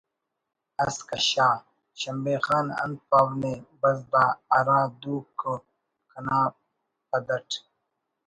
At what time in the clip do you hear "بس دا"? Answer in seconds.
3.79-4.25